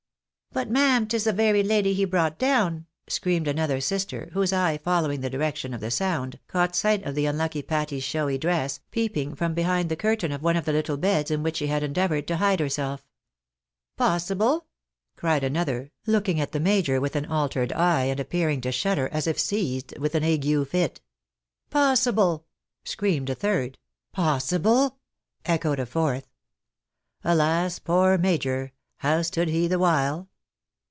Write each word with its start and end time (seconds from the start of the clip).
"But, 0.61 0.69
ma'am, 0.69 1.07
'tis 1.07 1.23
the 1.23 1.31
very 1.31 1.63
lady 1.63 1.93
he 1.93 2.03
brought 2.03 2.37
down?" 2.37 2.85
screamed 3.07 3.47
another 3.47 3.79
sister, 3.79 4.29
whose 4.33 4.51
eye 4.51 4.77
following 4.77 5.21
the 5.21 5.29
direction 5.29 5.73
of 5.73 5.79
the 5.79 5.89
sound, 5.89 6.33
AK 6.33 6.35
UNHAPPY 6.35 6.43
HUSBA2S"D 6.43 6.43
AND 6.43 6.51
FATHER. 6.51 6.51
323 6.51 6.67
caught 6.67 6.75
sight 6.75 7.03
of 7.07 7.15
the 7.15 7.25
unlucky 7.25 7.61
Patty's 7.61 8.03
showy 8.03 8.37
dress, 8.37 8.79
peeping 8.91 9.35
from 9.35 9.53
behind 9.53 9.87
the 9.87 9.95
curtain 9.95 10.33
of 10.33 10.43
one 10.43 10.57
of 10.57 10.65
the 10.65 10.73
httle 10.73 10.99
beds, 10.99 11.31
in 11.31 11.41
which 11.41 11.55
she 11.55 11.67
had 11.67 11.83
endeavoured 11.83 12.27
to 12.27 12.35
hide 12.35 12.59
herself." 12.59 13.07
Possible?" 13.95 14.65
cried 15.15 15.45
another, 15.45 15.89
looking 16.05 16.41
at 16.41 16.51
the 16.51 16.59
major 16.59 16.99
with 16.99 17.15
an 17.15 17.27
altered 17.27 17.71
eye, 17.71 18.03
and 18.05 18.19
appearing 18.19 18.59
to 18.59 18.73
shudder, 18.73 19.07
as 19.13 19.27
if 19.27 19.39
seized 19.39 19.97
with 19.99 20.15
an 20.15 20.25
ague 20.25 20.67
fit." 20.67 20.99
Possible!" 21.69 22.45
screamed 22.83 23.29
a 23.29 23.35
third." 23.35 23.77
Possible!" 24.11 24.97
echoed 25.45 25.79
a 25.79 25.85
fourth. 25.85 26.27
Alas, 27.23 27.79
poor 27.79 28.17
Major! 28.17 28.73
How 28.97 29.21
stood 29.21 29.47
he 29.47 29.69
the 29.69 29.79
while 29.79 30.27